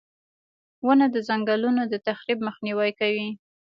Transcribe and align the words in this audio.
•ونه 0.85 1.07
د 1.15 1.17
ځنګلونو 1.27 1.81
د 1.87 1.93
تخریب 2.07 2.39
مخنیوی 2.47 2.91
کوي. 2.99 3.27